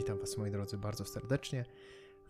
Witam 0.00 0.18
Was, 0.18 0.38
moi 0.38 0.50
drodzy, 0.50 0.78
bardzo 0.78 1.04
serdecznie 1.04 1.64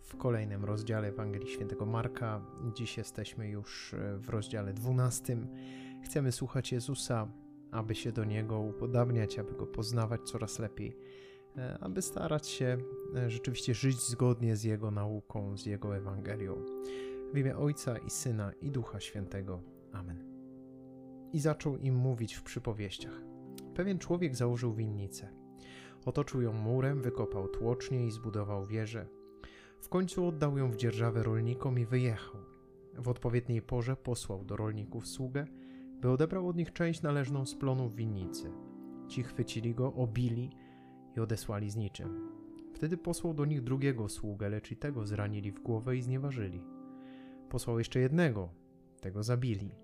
w 0.01 0.17
kolejnym 0.17 0.65
rozdziale 0.65 1.07
Ewangelii 1.07 1.47
Świętego 1.47 1.85
Marka. 1.85 2.41
Dziś 2.75 2.97
jesteśmy 2.97 3.49
już 3.49 3.93
e, 3.93 4.17
w 4.17 4.29
rozdziale 4.29 4.73
12. 4.73 5.37
Chcemy 6.03 6.31
słuchać 6.31 6.71
Jezusa, 6.71 7.27
aby 7.71 7.95
się 7.95 8.11
do 8.11 8.25
Niego 8.25 8.59
upodabniać, 8.59 9.39
aby 9.39 9.53
Go 9.53 9.67
poznawać 9.67 10.21
coraz 10.21 10.59
lepiej, 10.59 10.97
e, 11.57 11.77
aby 11.81 12.01
starać 12.01 12.47
się 12.47 12.77
e, 13.15 13.29
rzeczywiście 13.29 13.73
żyć 13.73 13.99
zgodnie 13.99 14.55
z 14.55 14.63
Jego 14.63 14.91
nauką, 14.91 15.57
z 15.57 15.65
Jego 15.65 15.97
Ewangelią. 15.97 16.55
W 17.33 17.37
imię 17.37 17.57
Ojca 17.57 17.97
i 17.97 18.09
Syna 18.09 18.51
i 18.61 18.71
Ducha 18.71 18.99
Świętego. 18.99 19.61
Amen. 19.93 20.23
I 21.33 21.39
zaczął 21.39 21.77
im 21.77 21.95
mówić 21.95 22.33
w 22.33 22.43
przypowieściach. 22.43 23.21
Pewien 23.75 23.99
człowiek 23.99 24.35
założył 24.35 24.73
winnicę. 24.73 25.40
Otoczył 26.05 26.41
ją 26.41 26.53
murem, 26.53 27.01
wykopał 27.01 27.47
tłocznie 27.47 28.05
i 28.05 28.11
zbudował 28.11 28.65
wieżę. 28.65 29.07
W 29.79 29.89
końcu 29.89 30.25
oddał 30.25 30.57
ją 30.57 30.71
w 30.71 30.75
dzierżawę 30.75 31.23
rolnikom 31.23 31.79
i 31.79 31.85
wyjechał. 31.85 32.41
W 32.97 33.09
odpowiedniej 33.09 33.61
porze 33.61 33.95
posłał 33.95 34.45
do 34.45 34.55
rolników 34.55 35.07
sługę, 35.07 35.45
by 36.01 36.09
odebrał 36.09 36.47
od 36.47 36.55
nich 36.55 36.73
część 36.73 37.01
należną 37.01 37.45
z 37.45 37.55
plonów 37.55 37.95
winnicy. 37.95 38.51
Ci 39.07 39.23
chwycili 39.23 39.75
go, 39.75 39.93
obili 39.93 40.49
i 41.17 41.19
odesłali 41.19 41.69
z 41.69 41.75
niczym. 41.75 42.29
Wtedy 42.73 42.97
posłał 42.97 43.33
do 43.33 43.45
nich 43.45 43.61
drugiego 43.61 44.09
sługę, 44.09 44.49
lecz 44.49 44.71
i 44.71 44.77
tego 44.77 45.05
zranili 45.05 45.51
w 45.51 45.59
głowę 45.59 45.97
i 45.97 46.01
znieważyli. 46.01 46.63
Posłał 47.49 47.79
jeszcze 47.79 47.99
jednego, 47.99 48.49
tego 49.01 49.23
zabili. 49.23 49.75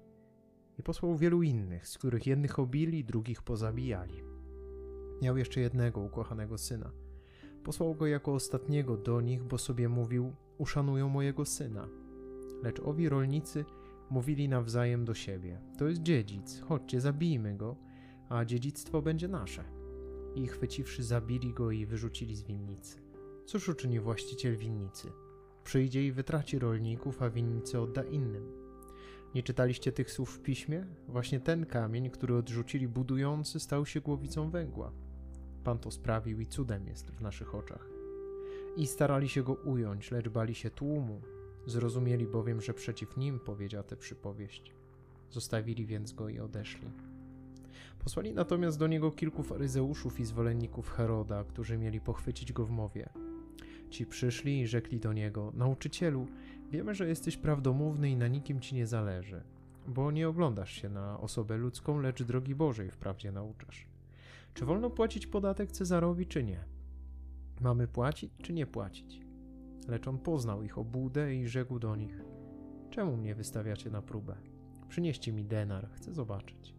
I 0.80 0.84
posłał 0.84 1.18
wielu 1.18 1.44
innych, 1.44 1.88
z 1.88 1.98
których 1.98 2.28
jednych 2.28 2.60
obili, 2.60 3.04
drugich 3.04 3.42
pozabijali. 3.42 4.27
Miał 5.22 5.38
jeszcze 5.38 5.62
jednego 5.62 6.02
ukochanego 6.02 6.58
syna. 6.58 6.92
Posłał 7.64 7.96
go 7.96 8.08
jako 8.08 8.34
ostatniego 8.34 8.98
do 8.98 9.22
nich, 9.22 9.44
bo 9.44 9.58
sobie 9.58 9.90
mówił: 9.90 10.34
Uszanują 10.58 11.10
mojego 11.10 11.46
syna. 11.46 11.88
Lecz 12.64 12.80
owi 12.80 13.10
rolnicy 13.10 13.66
mówili 14.10 14.50
nawzajem 14.50 15.06
do 15.06 15.14
siebie: 15.14 15.62
To 15.78 15.88
jest 15.88 16.02
dziedzic, 16.02 16.62
chodźcie, 16.62 17.02
zabijmy 17.02 17.56
go, 17.56 17.76
a 18.30 18.46
dziedzictwo 18.46 19.02
będzie 19.02 19.28
nasze. 19.28 19.64
I 20.36 20.48
chwyciwszy, 20.48 21.04
zabili 21.04 21.54
go 21.54 21.72
i 21.72 21.86
wyrzucili 21.86 22.36
z 22.36 22.44
winnicy. 22.44 22.98
Cóż 23.46 23.70
uczyni 23.70 24.00
właściciel 24.00 24.58
winnicy? 24.58 25.12
Przyjdzie 25.64 26.06
i 26.06 26.12
wytraci 26.12 26.60
rolników, 26.60 27.22
a 27.22 27.30
winnicę 27.30 27.82
odda 27.82 28.04
innym. 28.04 28.52
Nie 29.36 29.44
czytaliście 29.44 29.92
tych 29.92 30.12
słów 30.12 30.36
w 30.36 30.42
piśmie? 30.42 30.86
Właśnie 31.08 31.40
ten 31.40 31.66
kamień, 31.66 32.10
który 32.10 32.36
odrzucili 32.36 32.88
budujący, 32.88 33.60
stał 33.60 33.86
się 33.86 34.02
głowicą 34.02 34.50
węgła. 34.50 34.92
Pan 35.68 35.80
to 35.80 35.92
sprawił 35.92 36.40
i 36.40 36.48
cudem 36.48 36.88
jest 36.88 37.12
w 37.12 37.22
naszych 37.22 37.56
oczach. 37.56 37.90
I 38.78 38.88
starali 38.88 39.30
się 39.30 39.44
go 39.44 39.54
ująć, 39.54 40.12
lecz 40.12 40.30
bali 40.30 40.56
się 40.56 40.70
tłumu. 40.70 41.22
Zrozumieli 41.66 42.28
bowiem, 42.28 42.62
że 42.62 42.74
przeciw 42.74 43.18
nim 43.18 43.40
powiedział 43.40 43.84
tę 43.84 43.98
przypowieść. 43.98 44.74
Zostawili 45.30 45.86
więc 45.86 46.14
go 46.14 46.30
i 46.30 46.40
odeszli. 46.40 46.88
Posłali 48.00 48.34
natomiast 48.34 48.80
do 48.80 48.88
niego 48.88 49.12
kilku 49.12 49.44
faryzeuszów 49.44 50.20
i 50.20 50.26
zwolenników 50.26 50.90
Heroda, 50.90 51.44
którzy 51.44 51.78
mieli 51.78 52.02
pochwycić 52.02 52.54
go 52.54 52.66
w 52.66 52.72
mowie. 52.72 53.10
Ci 53.90 54.06
przyszli 54.06 54.62
i 54.62 54.68
rzekli 54.68 55.00
do 55.00 55.14
niego: 55.14 55.52
Nauczycielu, 55.56 56.28
wiemy, 56.72 56.96
że 56.96 57.08
jesteś 57.08 57.38
prawdomówny 57.38 58.10
i 58.10 58.16
na 58.16 58.28
nikim 58.28 58.60
ci 58.60 58.76
nie 58.76 58.88
zależy, 58.88 59.42
bo 59.88 60.12
nie 60.12 60.30
oglądasz 60.30 60.72
się 60.72 60.90
na 60.90 61.20
osobę 61.20 61.58
ludzką, 61.58 62.00
lecz 62.00 62.24
drogi 62.24 62.56
Bożej 62.56 62.92
wprawdzie 62.92 63.32
nauczasz. 63.32 63.97
Czy 64.58 64.66
wolno 64.66 64.90
płacić 64.90 65.28
podatek 65.28 65.72
Cezarowi, 65.72 66.28
czy 66.28 66.44
nie? 66.44 66.66
Mamy 67.62 67.88
płacić, 67.88 68.32
czy 68.42 68.54
nie 68.54 68.68
płacić? 68.68 69.22
Lecz 69.88 70.08
on 70.08 70.18
poznał 70.18 70.64
ich 70.64 70.78
obłudę 70.78 71.36
i 71.36 71.48
rzekł 71.48 71.80
do 71.80 71.96
nich: 71.96 72.22
Czemu 72.90 73.18
mnie 73.18 73.36
wystawiacie 73.36 73.90
na 73.90 74.02
próbę? 74.02 74.36
Przynieście 74.88 75.34
mi 75.34 75.46
denar, 75.46 75.90
chcę 75.92 76.14
zobaczyć. 76.14 76.76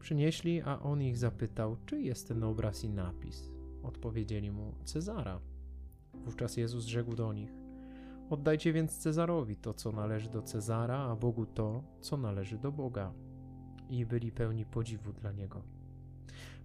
Przynieśli, 0.00 0.62
a 0.62 0.78
on 0.78 1.02
ich 1.02 1.18
zapytał, 1.18 1.76
czy 1.86 2.02
jest 2.02 2.28
ten 2.28 2.44
obraz 2.44 2.84
i 2.84 2.88
napis. 2.88 3.50
Odpowiedzieli 3.82 4.50
mu: 4.50 4.74
Cezara. 4.84 5.40
Wówczas 6.14 6.56
Jezus 6.56 6.84
rzekł 6.84 7.14
do 7.14 7.32
nich: 7.32 7.52
Oddajcie 8.30 8.72
więc 8.72 8.98
Cezarowi 8.98 9.56
to, 9.56 9.74
co 9.74 9.92
należy 9.92 10.30
do 10.30 10.42
Cezara, 10.42 10.98
a 10.98 11.16
Bogu 11.16 11.46
to, 11.46 11.82
co 12.00 12.16
należy 12.16 12.58
do 12.58 12.72
Boga. 12.72 13.12
I 13.88 14.06
byli 14.06 14.32
pełni 14.32 14.66
podziwu 14.66 15.12
dla 15.12 15.32
niego. 15.32 15.77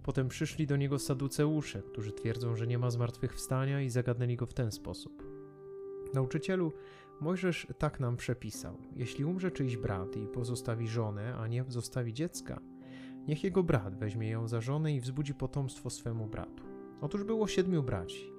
Potem 0.02 0.28
przyszli 0.28 0.66
do 0.66 0.76
niego 0.76 0.98
saduceusze, 0.98 1.82
którzy 1.82 2.12
twierdzą, 2.12 2.56
że 2.56 2.66
nie 2.66 2.78
ma 2.78 2.90
zmartwychwstania 2.90 3.80
i 3.80 3.90
zagadnęli 3.90 4.36
go 4.36 4.46
w 4.46 4.54
ten 4.54 4.72
sposób. 4.72 5.22
Nauczycielu, 6.14 6.72
Mojżesz 7.20 7.66
tak 7.78 8.00
nam 8.00 8.16
przepisał: 8.16 8.78
Jeśli 8.96 9.24
umrze 9.24 9.50
czyjś 9.50 9.76
brat 9.76 10.16
i 10.16 10.26
pozostawi 10.26 10.88
żonę, 10.88 11.36
a 11.36 11.46
nie 11.46 11.64
zostawi 11.68 12.12
dziecka, 12.12 12.60
niech 13.28 13.44
jego 13.44 13.62
brat 13.62 13.96
weźmie 13.96 14.30
ją 14.30 14.48
za 14.48 14.60
żonę 14.60 14.94
i 14.94 15.00
wzbudzi 15.00 15.34
potomstwo 15.34 15.90
swemu 15.90 16.26
bratu. 16.26 16.64
Otóż 17.00 17.24
było 17.24 17.46
siedmiu 17.48 17.82
braci. 17.82 18.32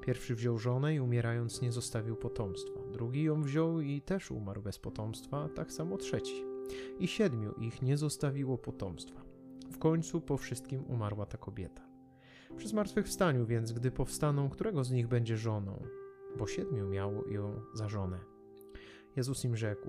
Pierwszy 0.00 0.34
wziął 0.34 0.58
żonę 0.58 0.94
i 0.94 1.00
umierając 1.00 1.62
nie 1.62 1.72
zostawił 1.72 2.16
potomstwa. 2.16 2.80
Drugi 2.92 3.22
ją 3.22 3.42
wziął 3.42 3.80
i 3.80 4.00
też 4.00 4.30
umarł 4.30 4.62
bez 4.62 4.78
potomstwa, 4.78 5.48
tak 5.48 5.72
samo 5.72 5.96
trzeci. 5.96 6.44
I 6.98 7.08
siedmiu 7.08 7.52
ich 7.52 7.82
nie 7.82 7.96
zostawiło 7.96 8.58
potomstwa. 8.58 9.33
W 9.70 9.78
końcu 9.78 10.20
po 10.20 10.36
wszystkim 10.36 10.84
umarła 10.88 11.26
ta 11.26 11.38
kobieta. 11.38 11.82
Przy 12.56 12.68
zmartwychwstaniu 12.68 13.46
więc, 13.46 13.72
gdy 13.72 13.90
powstaną, 13.90 14.48
którego 14.48 14.84
z 14.84 14.90
nich 14.90 15.08
będzie 15.08 15.36
żoną? 15.36 15.82
Bo 16.38 16.46
siedmiu 16.46 16.88
miało 16.88 17.28
ją 17.28 17.60
za 17.74 17.88
żonę. 17.88 18.18
Jezus 19.16 19.44
im 19.44 19.56
rzekł: 19.56 19.88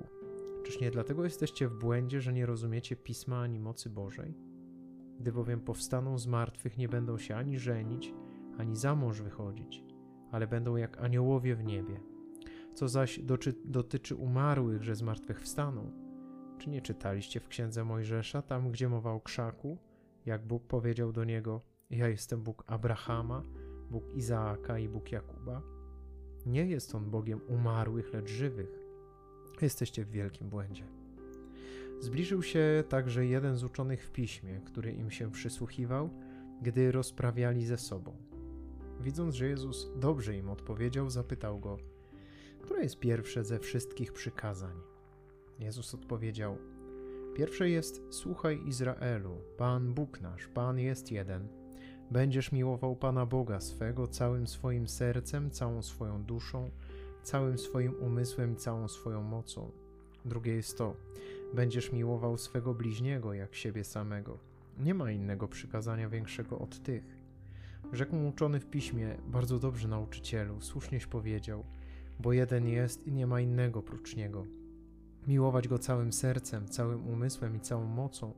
Czyż 0.63 0.79
nie 0.81 0.91
dlatego 0.91 1.23
jesteście 1.23 1.67
w 1.67 1.77
błędzie, 1.77 2.21
że 2.21 2.33
nie 2.33 2.45
rozumiecie 2.45 2.95
pisma 2.95 3.41
ani 3.41 3.59
mocy 3.59 3.89
Bożej? 3.89 4.33
Gdy 5.19 5.31
bowiem 5.31 5.61
powstaną 5.61 6.17
z 6.17 6.27
martwych, 6.27 6.77
nie 6.77 6.89
będą 6.89 7.17
się 7.17 7.35
ani 7.35 7.59
żenić, 7.59 8.13
ani 8.57 8.75
za 8.75 8.95
mąż 8.95 9.21
wychodzić, 9.21 9.83
ale 10.31 10.47
będą 10.47 10.75
jak 10.75 10.97
aniołowie 10.97 11.55
w 11.55 11.63
niebie. 11.63 11.99
Co 12.73 12.87
zaś 12.87 13.19
dotyczy 13.65 14.15
umarłych, 14.15 14.83
że 14.83 14.95
z 14.95 15.01
martwych 15.01 15.41
wstaną, 15.41 15.91
czy 16.57 16.69
nie 16.69 16.81
czytaliście 16.81 17.39
w 17.39 17.47
księdze 17.47 17.83
Mojżesza, 17.83 18.41
tam 18.41 18.71
gdzie 18.71 18.89
mowa 18.89 19.11
o 19.11 19.19
krzaku, 19.19 19.77
jak 20.25 20.45
Bóg 20.45 20.67
powiedział 20.67 21.11
do 21.11 21.23
niego: 21.23 21.61
Ja 21.89 22.07
jestem 22.07 22.43
Bóg 22.43 22.63
Abrahama, 22.67 23.43
Bóg 23.91 24.03
Izaaka 24.15 24.79
i 24.79 24.89
Bóg 24.89 25.11
Jakuba? 25.11 25.61
Nie 26.45 26.65
jest 26.65 26.95
on 26.95 27.09
Bogiem 27.09 27.41
umarłych, 27.47 28.13
lecz 28.13 28.29
żywych. 28.29 28.79
Jesteście 29.61 30.05
w 30.05 30.09
wielkim 30.09 30.49
błędzie. 30.49 30.83
Zbliżył 31.99 32.43
się 32.43 32.83
także 32.89 33.25
jeden 33.25 33.55
z 33.55 33.63
uczonych 33.63 34.05
w 34.05 34.11
piśmie, 34.11 34.61
który 34.65 34.93
im 34.93 35.11
się 35.11 35.31
przysłuchiwał, 35.31 36.09
gdy 36.61 36.91
rozprawiali 36.91 37.65
ze 37.65 37.77
sobą. 37.77 38.17
Widząc, 39.01 39.35
że 39.35 39.47
Jezus 39.47 39.91
dobrze 39.95 40.37
im 40.37 40.49
odpowiedział, 40.49 41.09
zapytał 41.09 41.59
go: 41.59 41.77
Które 42.61 42.83
jest 42.83 42.99
pierwsze 42.99 43.43
ze 43.43 43.59
wszystkich 43.59 44.13
przykazań? 44.13 44.94
Jezus 45.59 45.93
odpowiedział: 45.93 46.57
Pierwsze 47.35 47.69
jest: 47.69 48.01
Słuchaj 48.09 48.67
Izraelu, 48.67 49.37
Pan 49.57 49.93
Bóg 49.93 50.21
nasz, 50.21 50.47
Pan 50.47 50.79
jest 50.79 51.11
jeden. 51.11 51.47
Będziesz 52.11 52.51
miłował 52.51 52.95
Pana 52.95 53.25
Boga 53.25 53.59
swego 53.59 54.07
całym 54.07 54.47
swoim 54.47 54.87
sercem, 54.87 55.51
całą 55.51 55.81
swoją 55.81 56.23
duszą, 56.23 56.71
całym 57.23 57.57
swoim 57.57 57.93
umysłem 57.93 58.53
i 58.53 58.55
całą 58.55 58.87
swoją 58.87 59.21
mocą. 59.23 59.71
Drugie 60.25 60.55
jest 60.55 60.77
to: 60.77 60.95
Będziesz 61.53 61.91
miłował 61.91 62.37
swego 62.37 62.73
bliźniego 62.73 63.33
jak 63.33 63.55
siebie 63.55 63.83
samego. 63.83 64.37
Nie 64.79 64.93
ma 64.93 65.11
innego 65.11 65.47
przykazania 65.47 66.09
większego 66.09 66.59
od 66.59 66.83
tych. 66.83 67.17
Rzekł 67.93 68.27
uczony 68.27 68.59
w 68.59 68.65
piśmie, 68.65 69.17
bardzo 69.27 69.59
dobrze 69.59 69.87
nauczycielu, 69.87 70.61
słusznieś 70.61 71.05
powiedział, 71.05 71.63
bo 72.19 72.33
jeden 72.33 72.67
jest 72.67 73.07
i 73.07 73.11
nie 73.11 73.27
ma 73.27 73.41
innego 73.41 73.81
prócz 73.81 74.15
niego 74.15 74.45
miłować 75.27 75.67
go 75.67 75.79
całym 75.79 76.13
sercem, 76.13 76.67
całym 76.67 77.07
umysłem 77.07 77.55
i 77.55 77.59
całą 77.59 77.85
mocą. 77.85 78.33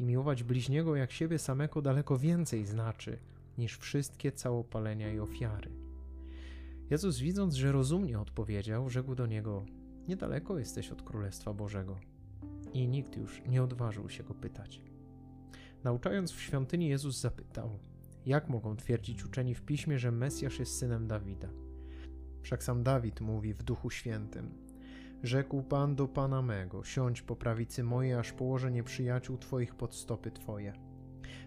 I 0.00 0.02
miłować 0.02 0.42
bliźniego 0.42 0.96
jak 0.96 1.12
siebie 1.12 1.38
samego 1.38 1.82
daleko 1.82 2.18
więcej 2.18 2.66
znaczy 2.66 3.18
niż 3.58 3.78
wszystkie 3.78 4.32
całopalenia 4.32 5.12
i 5.12 5.18
ofiary. 5.18 5.70
Jezus, 6.90 7.18
widząc, 7.18 7.54
że 7.54 7.72
rozumnie 7.72 8.20
odpowiedział, 8.20 8.90
rzekł 8.90 9.14
do 9.14 9.26
niego: 9.26 9.64
Niedaleko 10.08 10.58
jesteś 10.58 10.90
od 10.90 11.02
Królestwa 11.02 11.54
Bożego. 11.54 11.96
I 12.72 12.88
nikt 12.88 13.16
już 13.16 13.42
nie 13.48 13.62
odważył 13.62 14.08
się 14.08 14.24
go 14.24 14.34
pytać. 14.34 14.80
Nauczając 15.84 16.32
w 16.32 16.40
świątyni, 16.40 16.88
Jezus 16.88 17.20
zapytał: 17.20 17.78
Jak 18.26 18.48
mogą 18.48 18.76
twierdzić 18.76 19.24
uczeni 19.24 19.54
w 19.54 19.62
piśmie, 19.62 19.98
że 19.98 20.12
Mesjasz 20.12 20.58
jest 20.58 20.78
synem 20.78 21.06
Dawida? 21.06 21.48
Wszak 22.42 22.64
sam 22.64 22.82
Dawid 22.82 23.20
mówi 23.20 23.54
w 23.54 23.62
Duchu 23.62 23.90
Świętym: 23.90 24.65
Rzekł 25.22 25.62
Pan 25.62 25.96
do 25.96 26.08
Pana 26.08 26.42
mego, 26.42 26.84
siądź 26.84 27.22
po 27.22 27.36
prawicy 27.36 27.84
mojej, 27.84 28.14
aż 28.14 28.32
położę 28.32 28.70
nieprzyjaciół 28.70 29.38
Twoich 29.38 29.74
pod 29.74 29.94
stopy 29.94 30.30
Twoje. 30.30 30.72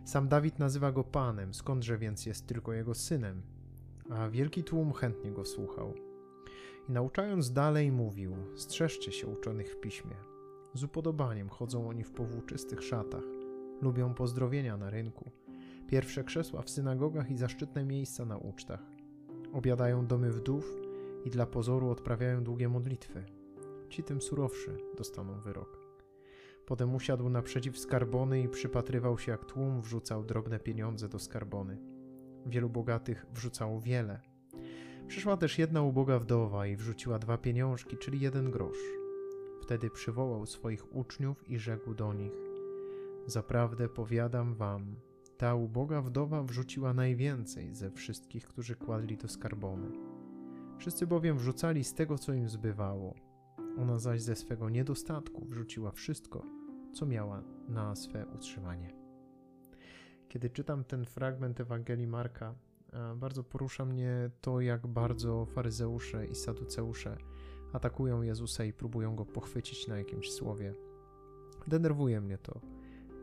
Sam 0.05 0.27
Dawid 0.27 0.59
nazywa 0.59 0.91
go 0.91 1.03
Panem, 1.03 1.53
skądże 1.53 1.97
więc 1.97 2.25
jest 2.25 2.47
tylko 2.47 2.73
jego 2.73 2.93
synem? 2.95 3.41
a 4.09 4.29
wielki 4.29 4.63
tłum 4.63 4.93
chętnie 4.93 5.31
go 5.31 5.45
słuchał. 5.45 5.93
I 6.89 6.91
nauczając 6.91 7.53
dalej 7.53 7.91
mówił, 7.91 8.35
strzeżcie 8.55 9.11
się 9.11 9.27
uczonych 9.27 9.73
w 9.73 9.79
piśmie. 9.79 10.15
Z 10.73 10.83
upodobaniem 10.83 11.49
chodzą 11.49 11.89
oni 11.89 12.03
w 12.03 12.11
powłóczystych 12.11 12.83
szatach, 12.83 13.23
lubią 13.81 14.13
pozdrowienia 14.13 14.77
na 14.77 14.89
rynku, 14.89 15.31
pierwsze 15.87 16.23
krzesła 16.23 16.61
w 16.61 16.69
synagogach 16.69 17.31
i 17.31 17.37
zaszczytne 17.37 17.85
miejsca 17.85 18.25
na 18.25 18.37
ucztach. 18.37 18.83
Obiadają 19.53 20.07
domy 20.07 20.31
wdów 20.31 20.77
i 21.25 21.29
dla 21.29 21.45
pozoru 21.45 21.89
odprawiają 21.89 22.43
długie 22.43 22.69
modlitwy. 22.69 23.38
Ci 23.89 24.03
tym 24.03 24.21
surowszy 24.21 24.77
dostaną 24.97 25.39
wyrok. 25.39 25.79
Potem 26.65 26.95
usiadł 26.95 27.29
naprzeciw 27.29 27.79
skarbony 27.79 28.41
i 28.41 28.49
przypatrywał 28.49 29.17
się, 29.17 29.31
jak 29.31 29.45
tłum 29.45 29.81
wrzucał 29.81 30.23
drobne 30.23 30.59
pieniądze 30.59 31.09
do 31.09 31.19
skarbony. 31.19 31.77
Wielu 32.45 32.69
bogatych 32.69 33.25
wrzucało 33.33 33.81
wiele. 33.81 34.21
Przyszła 35.07 35.37
też 35.37 35.59
jedna 35.59 35.81
uboga 35.81 36.19
wdowa 36.19 36.67
i 36.67 36.75
wrzuciła 36.75 37.19
dwa 37.19 37.37
pieniążki, 37.37 37.97
czyli 37.97 38.19
jeden 38.19 38.51
grosz. 38.51 38.77
Wtedy 39.61 39.89
przywołał 39.89 40.45
swoich 40.45 40.95
uczniów 40.95 41.49
i 41.49 41.59
rzekł 41.59 41.93
do 41.93 42.13
nich: 42.13 42.33
Zaprawdę 43.25 43.89
powiadam 43.89 44.55
wam, 44.55 44.95
ta 45.37 45.55
uboga 45.55 46.01
wdowa 46.01 46.43
wrzuciła 46.43 46.93
najwięcej 46.93 47.75
ze 47.75 47.91
wszystkich, 47.91 48.47
którzy 48.47 48.75
kładli 48.75 49.17
do 49.17 49.27
skarbony. 49.27 49.91
Wszyscy 50.77 51.07
bowiem 51.07 51.37
wrzucali 51.37 51.83
z 51.83 51.93
tego, 51.93 52.17
co 52.17 52.33
im 52.33 52.49
zbywało. 52.49 53.28
Ona 53.81 53.99
zaś 53.99 54.21
ze 54.21 54.35
swego 54.35 54.69
niedostatku 54.69 55.45
wrzuciła 55.45 55.91
wszystko, 55.91 56.45
co 56.93 57.05
miała 57.05 57.43
na 57.67 57.95
swe 57.95 58.25
utrzymanie. 58.35 58.93
Kiedy 60.29 60.49
czytam 60.49 60.83
ten 60.83 61.05
fragment 61.05 61.59
Ewangelii 61.59 62.07
Marka, 62.07 62.55
bardzo 63.15 63.43
porusza 63.43 63.85
mnie 63.85 64.31
to, 64.41 64.61
jak 64.61 64.87
bardzo 64.87 65.45
faryzeusze 65.45 66.25
i 66.25 66.35
saduceusze 66.35 67.17
atakują 67.73 68.21
Jezusa 68.21 68.65
i 68.65 68.73
próbują 68.73 69.15
go 69.15 69.25
pochwycić 69.25 69.87
na 69.87 69.97
jakimś 69.97 70.31
słowie. 70.31 70.73
Denerwuje 71.67 72.21
mnie 72.21 72.37
to 72.37 72.61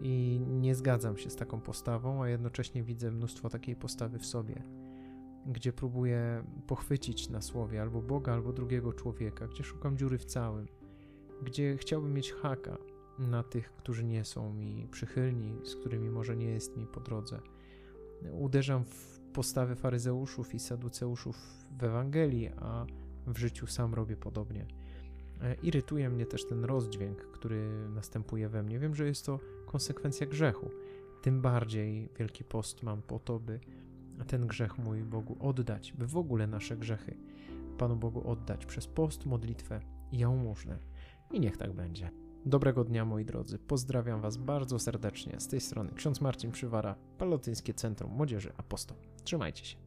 i 0.01 0.41
nie 0.47 0.75
zgadzam 0.75 1.17
się 1.17 1.31
z 1.31 1.37
taką 1.37 1.61
postawą, 1.61 2.23
a 2.23 2.29
jednocześnie 2.29 2.83
widzę 2.83 3.11
mnóstwo 3.11 3.49
takiej 3.49 3.77
postawy 3.77 4.19
w 4.19 4.27
sobie, 4.27 4.63
gdzie 5.47 5.73
próbuję 5.73 6.45
pochwycić 6.67 7.29
na 7.29 7.43
słowie 7.43 7.83
albo 7.83 8.03
Boga, 8.03 8.33
albo 8.33 8.53
drugiego 8.53 8.93
człowieka, 8.93 9.47
gdzie 9.47 9.65
szukam 9.65 9.99
dziury 9.99 10.19
w 10.19 10.25
całym, 10.25 10.67
gdzie 11.43 11.77
chciałbym 11.77 12.15
mieć 12.15 12.33
haka 12.33 12.79
na 13.19 13.43
tych, 13.43 13.73
którzy 13.73 14.05
nie 14.05 14.25
są 14.25 14.53
mi 14.53 14.89
przychylni, 14.91 15.57
z 15.65 15.77
którymi 15.77 16.11
może 16.11 16.37
nie 16.37 16.47
jest 16.47 16.77
mi 16.77 16.87
po 16.87 17.01
drodze. 17.01 17.41
Uderzam 18.33 18.85
w 18.85 19.21
postawy 19.33 19.77
faryzeuszów 19.77 20.55
i 20.55 20.59
saduceuszów 20.59 21.37
w 21.79 21.85
Ewangelii, 21.85 22.51
a 22.57 22.87
w 23.27 23.39
życiu 23.39 23.67
sam 23.67 23.95
robię 23.95 24.17
podobnie. 24.17 24.67
E, 25.43 25.55
irytuje 25.55 26.11
mnie 26.11 26.27
też 26.27 26.47
ten 26.47 26.65
rozdźwięk, 26.65 27.19
który 27.19 27.89
następuje 27.95 28.49
we 28.49 28.63
mnie. 28.63 28.79
Wiem, 28.79 28.95
że 28.95 29.07
jest 29.07 29.27
to 29.27 29.41
konsekwencja 29.67 30.27
grzechu. 30.27 30.71
Tym 31.23 31.41
bardziej 31.41 32.09
Wielki 32.19 32.45
Post 32.45 32.83
mam 32.83 33.03
po 33.03 33.19
to, 33.19 33.39
by 33.41 33.61
ten 34.25 34.47
grzech 34.47 34.79
mój 34.79 35.03
Bogu 35.03 35.37
oddać, 35.41 35.93
by 35.93 36.07
w 36.07 36.17
ogóle 36.17 36.47
nasze 36.47 36.77
grzechy 36.77 37.17
Panu 37.79 37.97
Bogu 37.97 38.31
oddać 38.31 38.67
przez 38.67 38.87
post, 38.87 39.27
modlitwę 39.27 39.81
i 40.13 40.19
jałmużnę. 40.19 40.79
I 41.31 41.41
niech 41.41 41.57
tak 41.57 41.73
będzie. 41.73 42.11
Dobrego 42.47 42.85
dnia 42.85 43.05
moi 43.05 43.25
drodzy, 43.25 43.59
pozdrawiam 43.59 44.21
Was 44.21 44.37
bardzo 44.37 44.79
serdecznie. 44.79 45.41
Z 45.41 45.49
tej 45.49 45.61
strony 45.61 45.93
ksiądz 45.95 46.21
Marcin 46.21 46.53
Przywara, 46.53 46.97
Palotyńskie 47.19 47.75
Centrum 47.75 48.11
Młodzieży 48.11 48.53
Apostoł. 48.57 48.97
Trzymajcie 49.25 49.65
się. 49.65 49.86